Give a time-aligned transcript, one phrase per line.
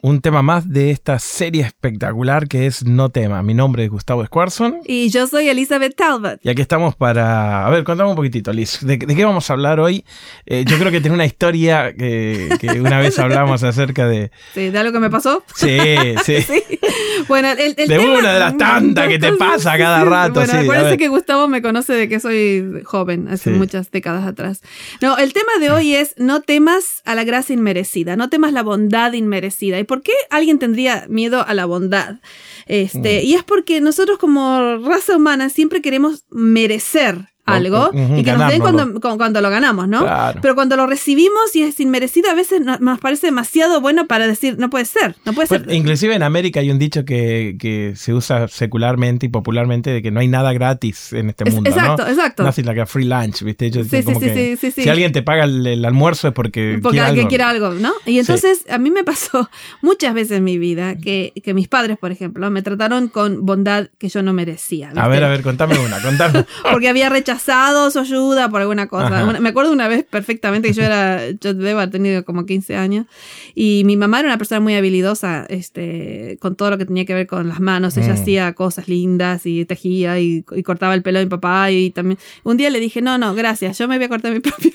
[0.00, 3.42] un tema más de esta serie espectacular que es No Tema.
[3.42, 4.80] Mi nombre es Gustavo Squarson.
[4.84, 6.38] Y yo soy Elizabeth Talbot.
[6.42, 7.66] Y aquí estamos para...
[7.66, 8.78] A ver, contame un poquitito, Liz.
[8.82, 10.04] ¿De, qué vamos a hablar hoy?
[10.46, 12.48] Eh, yo creo que tiene una historia que,
[12.80, 14.30] una vez hablamos acerca de...
[14.54, 15.42] Sí, de algo que me pasó.
[15.54, 15.78] Sí,
[16.24, 16.46] sí.
[17.26, 20.34] Bueno, el, el De una de las tantas que te pasa cada rato.
[20.34, 24.62] Bueno, sí, acuérdense que Gustavo me conoce de que soy joven, hace muchas décadas atrás.
[25.02, 28.62] No, el tema de hoy es no temas a la gracia inmerecida, no temas la
[28.62, 29.78] bondad inmerecida.
[29.78, 32.20] Y ¿por qué alguien tendría miedo a la bondad?
[32.66, 33.26] Este, mm.
[33.26, 38.60] Y es porque nosotros como raza humana siempre queremos merecer algo y que nos den
[38.60, 40.06] cuando, cuando, lo ganamos, ¿no?
[40.40, 44.58] Pero cuando lo recibimos y es inmerecido, a veces nos parece demasiado bueno para decir,
[44.58, 45.72] no puede ser, no puede pues, ser.
[45.72, 50.10] Inclusive en América hay un dicho que, que, se usa secularmente y popularmente de que
[50.10, 52.08] no hay nada gratis en este mundo, exacto, ¿no?
[52.08, 52.62] Exacto, exacto.
[52.62, 53.72] la que free lunch, ¿viste?
[53.72, 57.28] sí, sí, sí, sí, Si alguien te paga el, almuerzo es porque, porque quiere, algo.
[57.28, 57.92] quiere algo, ¿no?
[58.06, 59.48] Y entonces a mí me pasó
[59.82, 63.88] muchas veces en mi vida que, que mis padres, por ejemplo, me trataron con bondad
[63.98, 64.92] que yo no merecía.
[64.94, 66.44] A ver, a ver, contame una, contame.
[66.70, 69.24] porque había rechazado su ayuda por alguna cosa.
[69.40, 73.06] me acuerdo una vez perfectamente que yo era, yo debo haber tenido como 15 años
[73.54, 77.14] y mi mamá era una persona muy habilidosa este, con todo lo que tenía que
[77.14, 77.96] ver con las manos.
[77.96, 78.20] Ella mm.
[78.20, 82.18] hacía cosas lindas y tejía y, cortaba el pelo de mi papá y también.
[82.44, 84.72] Un día le dije, no, no, gracias, yo me voy a cortar mi propio...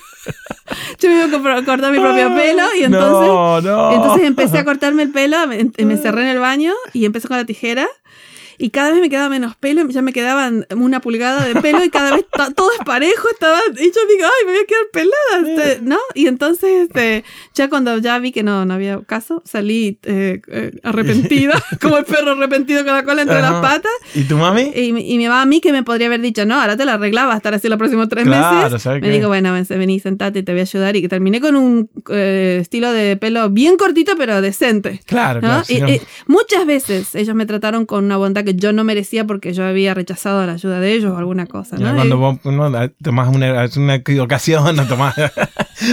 [0.99, 5.11] yo me voy a cortar mi propio pelo y entonces, entonces empecé a cortarme el
[5.11, 7.87] pelo, me, me cerré en el baño y empecé con la tijera
[8.63, 11.89] y cada vez me quedaba menos pelo, ya me quedaban una pulgada de pelo y
[11.89, 12.25] cada vez
[12.55, 15.97] todo es parejo, estaba, y yo digo, ay, me voy a quedar pelada, este, ¿no?
[16.13, 20.71] Y entonces, este, ya cuando ya vi que no, no había caso, salí eh, eh,
[20.81, 23.91] arrepentida, como el perro arrepentido con la cola entre las patas.
[24.15, 24.71] ¿Y tu mami?
[24.73, 26.93] Y, y, mi mamá a mí que me podría haber dicho, no, ahora te la
[26.93, 28.85] arreglaba, estar así los próximos tres meses.
[29.01, 32.59] Me dijo, bueno, vení, sentate, te voy a ayudar y que terminé con un eh,
[32.61, 35.01] estilo de pelo bien cortito, pero decente.
[35.05, 35.65] Claro, claro.
[35.67, 39.65] Y, muchas veces ellos me trataron con una bondad que yo no merecía porque yo
[39.65, 41.77] había rechazado la ayuda de ellos o alguna cosa.
[41.77, 41.93] ¿no?
[41.95, 42.71] cuando vos no,
[43.01, 45.15] tomás una, una equivocación o tomás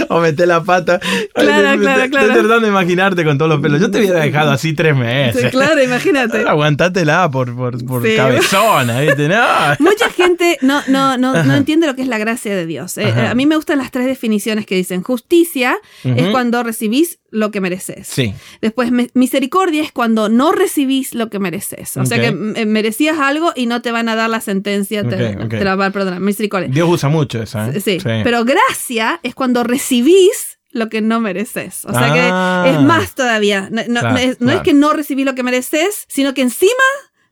[0.09, 0.99] o metés la pata.
[1.33, 2.27] Claro, claro, claro.
[2.27, 3.79] Estoy tratando de imaginarte con todos los pelos.
[3.79, 5.51] Yo te hubiera dejado así tres meses.
[5.51, 6.39] claro, imagínate.
[6.47, 9.27] Aguantátela por, por, por cabezona, ¿viste?
[9.27, 9.41] No.
[9.79, 12.97] Mucha gente no, no, no, no, entiende lo que es la gracia de Dios.
[12.97, 15.01] Eh, a mí me gustan las tres definiciones que dicen.
[15.03, 18.07] Justicia es cuando recibís lo que mereces.
[18.07, 18.33] Sí.
[18.61, 21.97] Después, misericordia es cuando no recibís lo que mereces.
[21.97, 25.75] O sea que merecías algo y no te van a dar la sentencia, te, la
[25.75, 26.19] van a perdonar.
[26.19, 26.69] Misericordia.
[26.69, 27.69] Dios usa mucho esa.
[27.69, 27.79] ¿eh?
[27.79, 27.97] Sí.
[28.03, 31.85] Pero gracia es cuando recibís lo que no mereces.
[31.85, 32.65] O sea que ah.
[32.67, 33.69] es más todavía.
[33.71, 36.71] No, es, que no recibís lo que mereces, sino que encima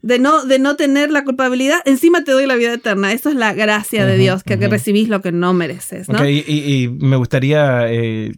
[0.01, 3.11] de no, de no tener la culpabilidad, encima te doy la vida eterna.
[3.11, 6.09] Eso es la gracia de Dios, que, recibís lo que no mereces.
[6.09, 6.27] ¿no?
[6.27, 8.33] y, me gustaría eh,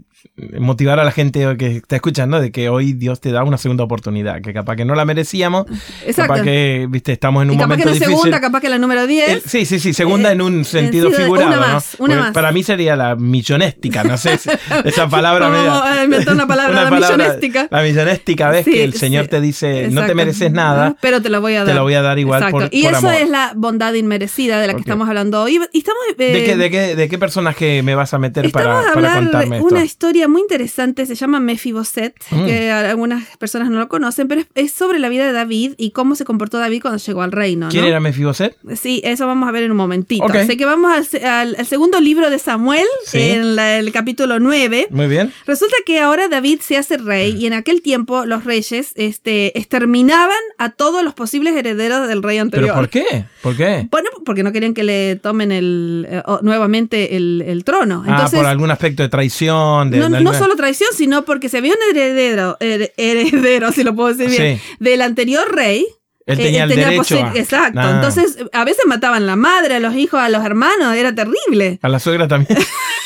[0.59, 3.83] motivar a la gente que está escuchando de que hoy Dios te da una segunda
[3.83, 5.65] oportunidad, que capaz que no la merecíamos,
[6.05, 6.33] Exacto.
[6.33, 9.07] capaz que, viste, estamos en un y capaz que no segunda, capaz que la número
[9.07, 9.43] 10.
[9.45, 12.31] sí, sí, sí, segunda en un sentido figurado, una más, una más.
[12.31, 14.39] Para mí sería la millonéstica, no sé,
[14.85, 17.67] esa palabra media, inventar una palabra, la millonéstica.
[17.71, 21.41] La millonéstica, ves que el Señor te dice, no te mereces nada, pero te lo
[21.41, 21.67] voy a dar.
[21.67, 24.73] Te lo voy a dar igual por, Y eso es la bondad inmerecida de la
[24.73, 25.59] que estamos hablando hoy.
[25.71, 29.15] Y estamos, ¿De, qué, de, qué, ¿De qué personaje me vas a meter para, para
[29.15, 29.67] contarme esto?
[29.67, 32.45] Una historia muy interesante se llama Mefiboset, mm.
[32.45, 36.15] que algunas personas no lo conocen, pero es, sobre la vida de David y cómo
[36.15, 37.69] se comportó David cuando llegó al reino.
[37.69, 38.55] ¿Quién era Mefiboset?
[38.75, 40.25] Sí, eso vamos a ver en un momentito.
[40.25, 40.91] Así que vamos
[41.23, 44.87] al, segundo libro de Samuel, en el capítulo 9.
[44.89, 45.31] Muy bien.
[45.45, 50.31] Resulta que ahora David se hace rey y en aquel tiempo los reyes este, exterminaban
[50.57, 52.69] a todos los posibles herederos del rey anterior.
[52.69, 53.25] ¿Pero por qué?
[53.41, 53.87] ¿Por qué?
[53.89, 58.03] Bueno, porque no querían que le tomen el, eh, nuevamente el, trono.
[58.07, 59.91] ah, por algún aspecto de traición.
[59.91, 64.29] De, no solo traición, sino porque se había un heredero, heredero, si lo puedo decir
[64.29, 65.85] bien, del anterior rey.
[66.27, 67.17] Él tenía, el derecho.
[67.33, 67.81] Exacto.
[67.81, 70.95] Entonces, a veces mataban a la madre, a los hijos, a los hermanos.
[70.95, 71.79] Era terrible.
[71.81, 72.59] A la suegra también.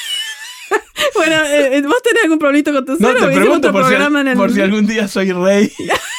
[1.16, 3.20] bueno, eh, ¿vos tenés algún problema con tu suegra?
[3.20, 5.72] No, te pregunto por si, por si algún día soy rey.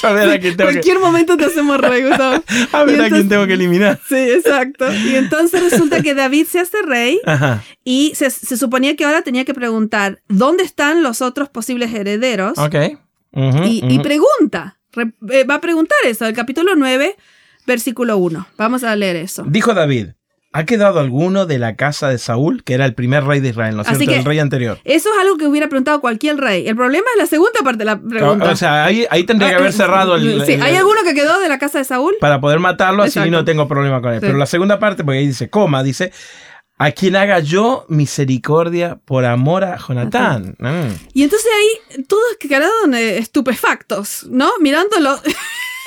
[0.04, 2.42] a ver a quién tengo Cualquier momento te hacemos rey, Gustavo.
[2.72, 4.00] a ver a quién tengo que eliminar.
[4.08, 4.86] Sí, exacto.
[4.92, 7.20] Y entonces resulta que David se hace rey
[7.84, 12.58] y se, suponía que ahora tenía que preguntar dónde están los otros posibles herederos.
[12.58, 12.74] Ok.
[13.32, 14.78] y, pregunta,
[15.30, 16.26] eh, va a preguntar eso.
[16.26, 17.16] El capítulo 9
[17.66, 18.48] versículo 1.
[18.56, 19.44] Vamos a leer eso.
[19.46, 20.08] Dijo David,
[20.52, 23.76] ¿ha quedado alguno de la casa de Saúl, que era el primer rey de Israel,
[23.76, 24.12] ¿no es Así cierto?
[24.14, 24.78] que- El rey anterior.
[24.84, 26.66] Eso es algo que hubiera preguntado cualquier rey.
[26.66, 28.50] El problema es la segunda parte de la pregunta.
[28.50, 30.44] O sea, ahí, ahí tendría que haber cerrado el...
[30.44, 32.14] Sí, el- ¿hay alguno que quedó de la casa de Saúl?
[32.20, 34.20] para poder matarlo, así no tengo problema con él.
[34.20, 34.26] Sí.
[34.26, 36.12] Pero la segunda parte, porque ahí dice, coma, dice,
[36.78, 40.56] a quien haga yo misericordia por amor a Jonatán.
[40.58, 40.94] Mm.
[41.12, 44.50] Y entonces ahí todos quedaron eh, estupefactos, ¿no?
[44.60, 45.16] Mirándolo.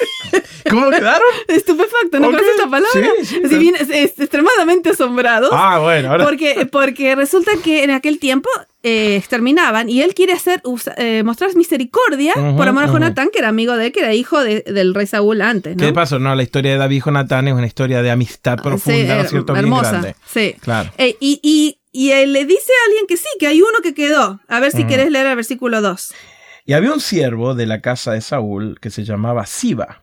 [0.69, 1.27] ¿Cómo quedaron?
[1.47, 2.89] Estupefacto, ¿no conoces esta palabra?
[3.19, 3.59] sí, sí, Así sí.
[3.59, 5.49] bien, es- es extremadamente asombrados.
[5.53, 6.23] Ah, bueno, ahora...
[6.25, 8.49] Porque, porque resulta que en aquel tiempo
[8.81, 12.87] eh, exterminaban y él quiere hacer usa- eh, mostrar misericordia por amor a.
[12.87, 15.85] Jonatán, que era amigo de él, que era hijo de- del rey Saúl antes, ¿no?
[15.85, 16.17] ¿Qué pasó?
[16.19, 19.29] No, la historia de David y Jonatán es una historia de amistad profunda, ¿no es
[19.29, 19.53] cierto?
[19.53, 19.89] Bien hermosa.
[19.91, 20.15] grande.
[20.25, 20.55] Sí.
[20.61, 20.91] Claro.
[20.97, 23.93] Eh, y, y, y él le dice a alguien que sí, que hay uno que
[23.93, 24.39] quedó.
[24.47, 24.87] A ver si Ujú.
[24.89, 26.13] querés leer el versículo 2.
[26.65, 30.01] Y había un siervo de la casa de Saúl que se llamaba Siba,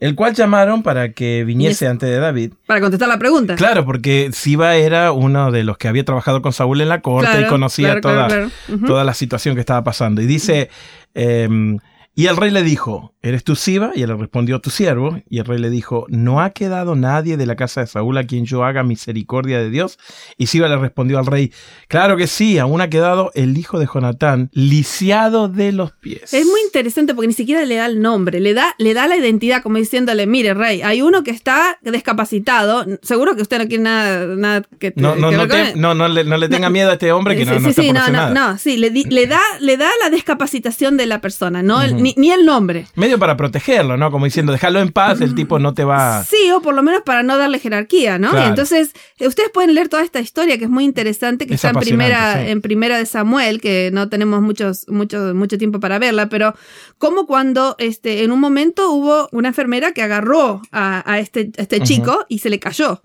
[0.00, 2.54] el cual llamaron para que viniese ante de David.
[2.66, 3.56] Para contestar la pregunta.
[3.56, 7.42] Claro, porque Siba era uno de los que había trabajado con Saúl en la corte
[7.42, 8.50] y conocía claro, toda, claro,
[8.86, 10.22] toda la situación que estaba pasando.
[10.22, 10.70] Y dice,
[11.12, 11.78] em,
[12.20, 13.92] y el rey le dijo, ¿eres tú Siba?
[13.94, 15.20] Y él le respondió, tu siervo.
[15.28, 18.24] Y el rey le dijo, ¿no ha quedado nadie de la casa de Saúl a
[18.24, 19.98] quien yo haga misericordia de Dios?
[20.38, 21.52] Y Siba le respondió al rey,
[21.88, 26.32] claro que sí, aún ha quedado el hijo de Jonatán, lisiado de los pies.
[26.34, 29.16] Es muy interesante porque ni siquiera le da el nombre, le da, le da la
[29.16, 32.84] identidad, como diciéndole, mire, rey, hay uno que está discapacitado.
[33.02, 35.94] Seguro que usted no quiere nada, nada que te- No, no, que no, te- no,
[35.94, 37.82] no le, no le tenga miedo a este hombre que no, sí, no sí, está
[37.82, 38.30] sí, por no, hacer nada.
[38.52, 42.09] no, sí, le, di- le da, le da la discapacitación de la persona, no ni,
[42.16, 42.86] ni el nombre.
[42.94, 44.10] Medio para protegerlo, ¿no?
[44.10, 46.24] Como diciendo, déjalo en paz, el tipo no te va...
[46.24, 48.30] Sí, o por lo menos para no darle jerarquía, ¿no?
[48.30, 48.46] Claro.
[48.46, 51.64] Y entonces, eh, ustedes pueden leer toda esta historia que es muy interesante, que Es
[51.64, 52.50] está en primera, sí.
[52.50, 56.54] en primera de Samuel, que no tenemos muchos, mucho, mucho tiempo para verla, pero
[56.98, 61.62] como cuando este, en un momento hubo una enfermera que agarró a, a este, a
[61.62, 63.00] este chico y se le cayó.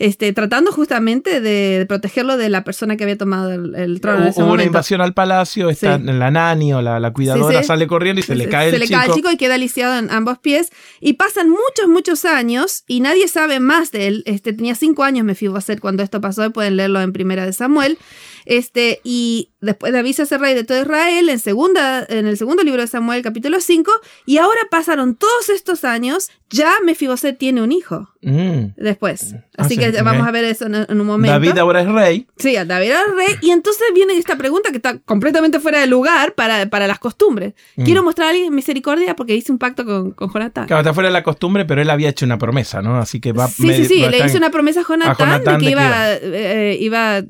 [0.00, 4.28] Este, tratando justamente de, protegerlo de la persona que había tomado el, el trono en
[4.28, 6.04] ese Hubo una invasión al palacio, está Sí.
[6.04, 7.66] la nani o la, la cuidadora Sí, sí.
[7.66, 8.98] sale corriendo y se le cae se el le chico.
[8.98, 10.70] cae el chico y queda lisiado en ambos pies.
[11.00, 14.22] Y pasan muchos, muchos años y nadie sabe más de él.
[14.24, 17.98] Este, tenía cinco años Mefiboset cuando esto pasó y pueden leerlo en Primera de Samuel.
[18.46, 22.62] Este, y después David se hace rey de todo Israel en, segunda, en el segundo
[22.62, 23.90] libro de Samuel, capítulo 5.
[24.26, 28.74] Y ahora pasaron todos estos años, ya Mefiboset tiene un hijo Mm.
[28.76, 29.34] después.
[29.56, 31.32] Ah, Así sí, que vamos a ver eso en, en un momento.
[31.32, 32.26] David ahora es rey.
[32.36, 33.36] Sí, David era rey.
[33.40, 37.54] Y entonces viene esta pregunta que está completamente fuera de lugar para, para las costumbres.
[37.76, 37.84] Mm.
[37.84, 40.66] Quiero mostrar a alguien misericordia porque hice un pacto con, con Jonatán.
[40.66, 42.98] Claro, está fuera de la costumbre, pero él había hecho una promesa, ¿no?
[42.98, 43.48] Así que va...
[43.48, 45.70] Sí, me- sí, sí, le hizo una promesa a Jonatán, Jonatán de que de que
[45.70, 47.22] iba, eh, iba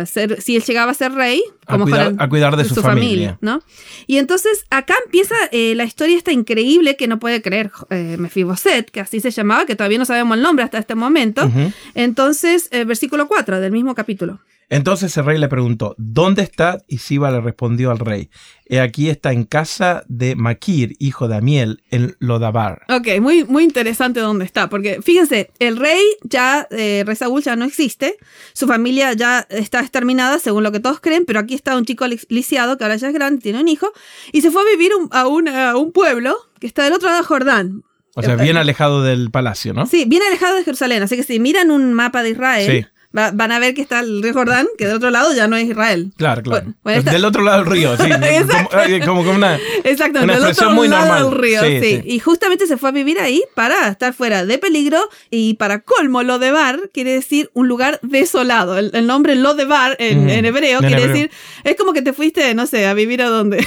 [0.00, 1.40] a ser, si él llegaba a ser rey,
[1.74, 3.38] A cuidar- Jonatán- a cuidar de su familia.
[3.40, 3.62] ¿no?
[4.06, 8.90] Y entonces acá empieza eh, la historia esta increíble que no puede creer eh, Mefiboset,
[8.90, 11.50] que así se llamaba, que todavía no sabemos el nombre hasta este momento.
[11.94, 14.40] Entonces, eh, versículo 4 del mismo capítulo.
[14.72, 16.78] Entonces el rey le preguntó, ¿dónde está?
[16.88, 18.30] Y Siba le respondió al rey,
[18.64, 22.82] he aquí está en casa de Maquir, hijo de Amiel, en Lodabar.
[22.88, 27.54] Ok, muy, muy interesante dónde está, porque fíjense, el rey ya, eh, rey Saúl ya
[27.54, 28.16] no existe,
[28.54, 32.06] su familia ya está exterminada según lo que todos creen, pero aquí está un chico
[32.06, 33.92] li- lisiado que ahora ya es grande, tiene un hijo,
[34.32, 37.08] y se fue a vivir un- a, un, a un pueblo que está del otro
[37.08, 37.82] lado de Jordán.
[38.14, 39.86] O sea, Eh, bien alejado del palacio, ¿no?
[39.86, 42.86] Sí, bien alejado de Jerusalén, así que si miran un mapa de Israel, Sí.
[43.16, 45.56] Va- van a ver que está el río Jordán, que del otro lado ya no
[45.56, 46.12] es Israel.
[46.16, 46.74] Claro, claro.
[46.82, 48.02] Bueno, Del otro lado del río, sí.
[48.10, 48.68] Exacto.
[48.70, 49.58] como, eh, como, como una...
[49.84, 51.24] Exacto, Una del otro muy lado normal.
[51.30, 52.02] del río, Sí, sí, sí.
[52.06, 55.00] Y justamente se fue a vivir ahí para estar fuera de peligro
[55.30, 58.78] y para colmo, Lodebar quiere decir un lugar desolado.
[58.78, 61.14] El, el nombre Lodebar en, Mm, en hebreo en quiere hebreo.
[61.14, 61.30] decir,
[61.64, 63.66] es como que te fuiste, no sé, a vivir a donde.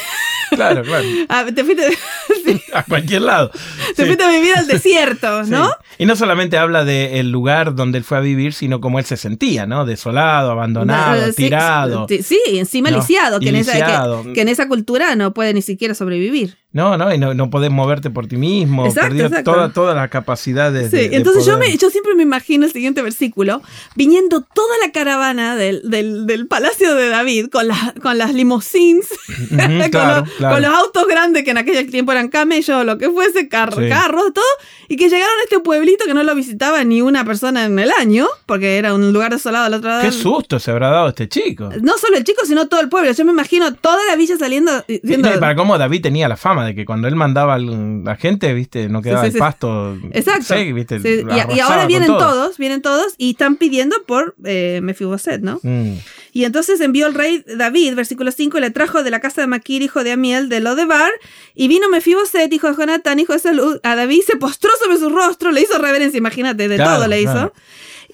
[0.51, 1.05] Claro, claro.
[1.29, 1.89] a- te fuiste,
[2.45, 3.49] sí, A cualquier lado.
[3.49, 4.05] te Sí.
[4.05, 5.51] fuiste a vivir al desierto, Sí.
[5.51, 5.69] ¿no?
[5.97, 9.17] Y no solamente habla del lugar donde él fue a vivir, sino cómo él se
[9.17, 9.34] sentía,
[9.67, 9.85] ¿no?
[9.85, 12.07] Desolado, abandonado, sí, tirado.
[12.07, 15.93] Sí, encima No, lisiado, que en, esa, que en esa cultura no puede ni siquiera
[15.93, 16.57] sobrevivir.
[16.75, 18.85] No, no, y no, no podés moverte por ti mismo.
[18.85, 19.53] Exacto, perdió exacto.
[19.53, 22.73] Toda, todas las capacidades Sí, de, de entonces yo, me, yo siempre me imagino el
[22.73, 23.61] siguiente versículo,
[23.95, 29.07] viniendo toda la caravana del, del, del palacio de David con, las con las limousines,
[29.49, 29.57] con,
[29.89, 30.53] claro, los, claro.
[30.55, 33.89] con los autos grandes que en aquel tiempo eran camellos lo que fuese, car- Sí.
[33.89, 34.43] carros, todo,
[34.89, 37.91] y que llegaron a este pueblito que no lo visitaba ni una persona en el
[37.97, 40.01] año, porque era un lugar desolado al otro lado.
[40.01, 41.69] Qué susto se habrá dado este chico.
[41.81, 43.11] no solo el chico, sino todo el pueblo.
[43.11, 45.29] Yo me imagino toda la villa saliendo Sí, diciendo...
[45.31, 48.53] no, para cómo David tenía la fama de que cuando él mandaba a la gente,
[48.53, 49.97] viste, no quedaba sí, el pasto.
[50.11, 50.55] Exacto.
[50.73, 50.97] Viste,
[51.55, 52.17] y- ahora vienen todo.
[52.19, 55.59] todos, vienen todos y están pidiendo por eh, Mefiboset, ¿no?
[55.63, 55.93] Mm.
[56.33, 59.47] Y entonces envió el rey David, versículo 5, y le trajo de la casa de
[59.47, 61.11] Maquir, hijo de Amiel, de Lodebar,
[61.53, 65.09] y vino Mefiboset, hijo de Jonatán, hijo de Salud, a David, se postró sobre su
[65.09, 67.31] rostro, le hizo reverencia, imagínate, de Claro, todo le hizo.
[67.31, 67.53] claro.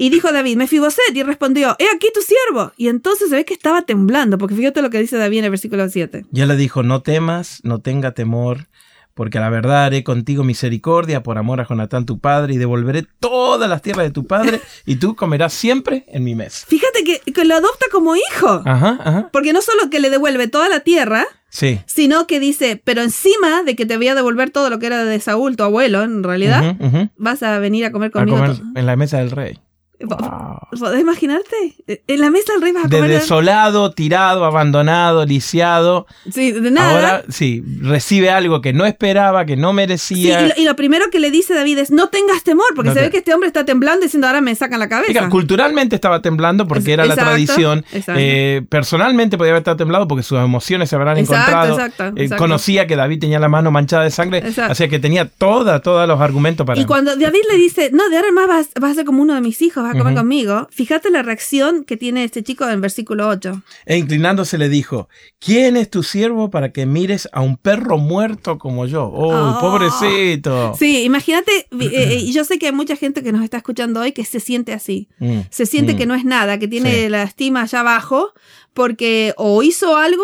[0.01, 2.72] Y dijo David, Mefiboset, y respondió, he aquí tu siervo.
[2.75, 5.51] Y entonces se ve que estaba temblando, porque fíjate lo que dice David en el
[5.51, 6.25] versículo 7.
[6.34, 8.67] Y él le dijo, no temas, no tenga temor,
[9.13, 13.05] porque a la verdad haré contigo misericordia por amor a Jonatán tu padre, y devolveré
[13.20, 16.65] todas las tierras de tu padre, y tú comerás siempre en mi mesa.
[16.67, 18.63] Fíjate que, que lo adopta como hijo.
[18.65, 19.29] Ajá, ajá.
[19.31, 21.79] Porque no solo que le devuelve toda la tierra, Sí.
[21.86, 25.03] sino que dice, pero encima de que te voy a devolver todo lo que era
[25.03, 26.75] de Saúl, tu abuelo, en realidad,
[27.17, 28.38] vas a venir a comer A conmigo.
[28.38, 28.63] comer tú.
[28.74, 29.60] en la mesa del rey.
[30.79, 31.55] ¿Podés imaginarte?
[32.08, 33.12] En la mesa del rey vas a De comer.
[33.12, 36.08] desolado, tirado, abandonado, lisiado.
[36.31, 36.91] Sí, de nada.
[36.91, 40.41] Ahora sí, recibe algo que no esperaba, que no Sí, merecía.
[40.41, 42.93] y, lo, y lo primero que le dice David es, no tengas temor, porque No
[42.93, 45.08] se te- ve que este hombre está temblando diciendo, ahora me sacan la cabeza.
[45.13, 47.86] Diga, culturalmente estaba temblando porque era la tradición.
[47.93, 51.86] Eh, personalmente podía haber estado temblado porque sus emociones se habrán Exacto, encontrado.
[51.86, 54.72] exacto, Eh, conocía que David tenía la mano manchada de sangre, Exacto.
[54.72, 56.79] así que tenía toda, todos los argumentos para.
[56.79, 59.22] Y cuando David le dice, no, de ahora en más vas, vas a ser como
[59.22, 60.21] uno de mis hijos, vas a comer Ujú.
[60.21, 63.62] conmigo, fíjate la reacción que tiene este chico en versículo 8.
[63.86, 68.57] E inclinándose le dijo: ¿Quién es tu siervo para que mires a un perro muerto
[68.57, 69.05] como yo?
[69.05, 69.60] ¡Oh, Oh.
[69.60, 70.74] pobrecito!
[70.77, 74.00] Sí, imagínate, eh, eh, y yo sé que hay mucha gente que nos está escuchando
[74.01, 75.10] hoy que se siente así.
[75.19, 75.98] Mm, Se siente mm.
[75.98, 77.10] que no es nada, que tiene Sí.
[77.10, 78.33] la estima allá abajo,
[78.74, 80.24] porque o hizo algo,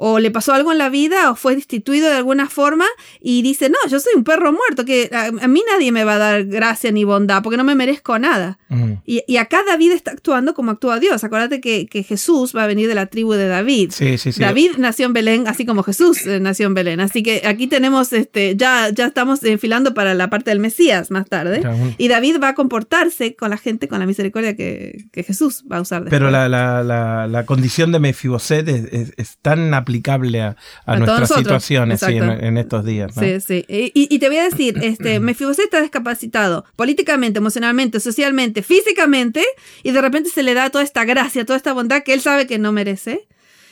[0.00, 2.86] o le pasó algo en la vida, o fue destituido de alguna forma,
[3.20, 6.14] y dice, no, yo soy un perro muerto, que a, a mí nadie me va
[6.14, 8.58] a dar gracia ni bondad, porque no me merezco nada.
[8.68, 8.92] Mm.
[9.04, 11.24] Y, y acá David está actuando como actúa Dios.
[11.24, 13.90] Acuérdate que, que Jesús va a venir de la tribu de David.
[13.92, 14.40] Sí, sí, sí.
[14.40, 17.00] David nació en Belén, así como Jesús eh, nació en Belén.
[17.00, 21.28] Así que aquí tenemos, este, ya, ya estamos enfilando para la parte del Mesías más
[21.28, 21.60] tarde.
[21.60, 25.64] Claro, Y David va a comportarse con la gente con la misericordia que, que Jesús
[25.70, 26.16] va a usar después.
[26.20, 30.92] Pero la, la, la, la condición de Mefiboset es, es- es tan aplicable a, a
[30.92, 33.16] A todos nuestras situaciones sí, en, estos días.
[33.16, 33.22] ¿no?
[33.22, 33.64] Sí, sí.
[33.68, 39.42] Y, y te voy a decir, este, Mefiboset está discapacitado políticamente, emocionalmente, socialmente, físicamente,
[39.82, 42.46] y de repente se le da toda esta gracia, toda esta bondad que él sabe
[42.46, 43.26] que no merece.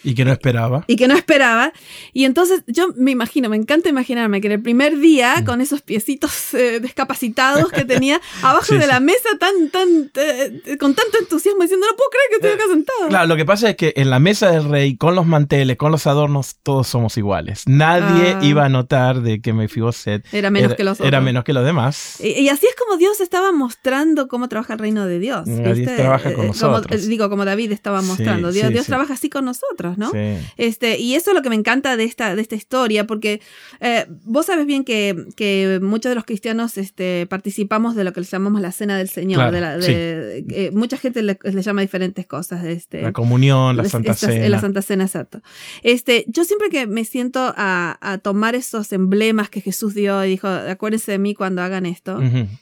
[0.06, 0.84] Y que no esperaba.
[0.86, 1.72] y que no esperaba.
[2.12, 5.82] Y entonces yo me imagino, me encanta imaginarme que en el primer día, con esos
[5.82, 8.88] piecitos eh, discapacitados que tenía, abajo Sí, de sí.
[8.88, 12.72] la mesa, tan, tan, eh, con tanto entusiasmo, diciendo, no puedo creer que estoy acá
[12.72, 13.08] sentado.
[13.08, 15.92] Claro, lo que pasa es que en la mesa del rey, con los manteles, con
[15.92, 17.62] los adornos, todos somos iguales.
[17.66, 18.38] Nadie Ah.
[18.42, 21.22] iba a notar de que Mefiboset Era menos que los Era otros.
[21.24, 22.16] menos que los demás.
[22.20, 25.46] Y, y así es como Dios estaba mostrando cómo trabaja el reino de Dios.
[25.46, 27.04] Mm, Dios trabaja con Eh, como- nosotros.
[27.04, 28.52] eh, digo, como David estaba mostrando.
[28.52, 28.90] Dios, sí, Dios sí.
[28.90, 30.10] trabaja así con nosotros, ¿no?
[30.10, 30.36] Sí.
[30.56, 33.40] Este, y eso es lo que me encanta de esta, de esta historia, porque
[33.80, 38.20] eh, vos sabes bien que, que muchos de los cristianos este, participamos de lo que
[38.20, 39.36] le llamamos la cena del Señor.
[39.38, 42.64] Claro, de la- de- eh, mucha gente le, le llama diferentes cosas.
[42.64, 44.48] Este, La comunión, la Santa estas- Cena.
[44.48, 45.40] La Santa Cena, exacto.
[45.82, 50.28] Este, yo siempre que me siento a, a tomar esos emblemas que Jesús dio y
[50.30, 52.20] dijo, acuérdense de mí cuando hagan esto,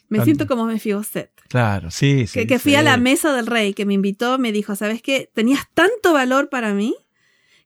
[0.09, 1.31] me siento como Mefiboset.
[1.47, 2.33] Claro, sí, sí.
[2.39, 2.75] Que, que fui sí.
[2.77, 5.29] a la mesa del rey, que me invitó, me dijo, ¿sabes qué?
[5.33, 6.95] Tenías tanto valor para mí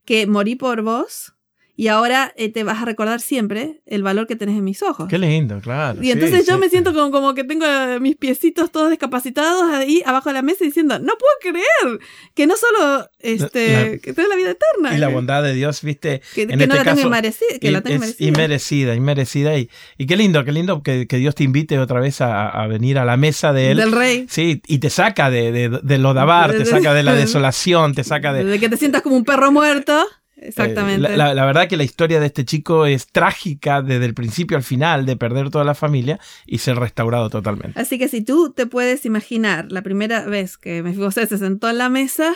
[0.10, 1.36] que morí por vos
[1.82, 5.08] y ahora eh, te vas a recordar siempre el valor que tenés en mis ojos.
[5.08, 6.02] Qué lindo, claro.
[6.02, 6.60] y sí, entonces yo sí.
[6.60, 10.42] me siento como, como que tengo eh, mis piecitos todos discapacitados ahí abajo de la
[10.42, 12.00] mesa diciendo, no puedo creer
[12.34, 14.94] que no solo este, La- que tengo la vida eterna.
[14.94, 17.60] Y la bondad de Dios, viste, Que, en que este no la tengo caso, inmerecida,
[17.62, 18.28] que y- la tengo es merecida.
[18.28, 19.58] inmerecida, inmerecida.
[19.58, 22.68] Y, y qué lindo, qué lindo que, que Dios te invite otra vez a, a
[22.68, 23.78] venir a la mesa de Él.
[23.78, 24.26] Del rey.
[24.30, 27.96] Sí, y te saca de, de, de lo dabar, te saca de la de- desolación,
[27.96, 28.44] te saca de...
[28.44, 30.06] De que te sientas como un perro muerto.
[30.42, 31.14] Exactamente.
[31.14, 34.14] Eh, la, la- la verdad que la historia de este chico es trágica desde el
[34.14, 37.80] principio al final, de perder toda la familia y ser restaurado totalmente.
[37.80, 41.78] Así que si tú te puedes imaginar la primera vez que Mefiboset se sentó en
[41.78, 42.34] la mesa,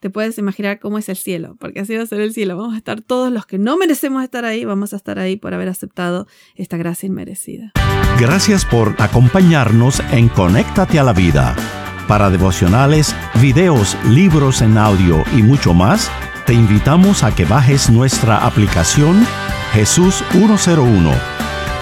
[0.00, 2.56] te puedes imaginar cómo es el cielo, porque así va a ser el cielo.
[2.56, 5.54] Vamos a estar todos los que no merecemos estar ahí, vamos a estar ahí por
[5.54, 7.70] haber aceptado esta gracia inmerecida.
[8.18, 11.54] Gracias por acompañarnos en Conéctate a la Vida.
[12.08, 16.10] Para devocionales, videos, libros en audio y mucho más,
[16.46, 19.26] te invitamos a que bajes nuestra aplicación
[19.72, 21.12] Jesús 101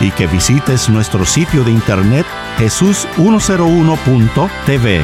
[0.00, 2.26] y que visites nuestro sitio de internet
[2.59, 5.02] jesús101.tv.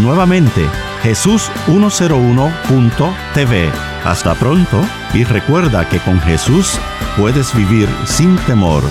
[0.00, 0.66] Nuevamente,
[1.02, 3.70] jesús101.tv.
[4.04, 4.80] Hasta pronto
[5.12, 6.78] y recuerda que con Jesús
[7.16, 8.82] puedes vivir sin temor.